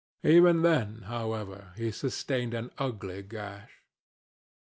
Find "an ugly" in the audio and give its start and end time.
2.55-3.21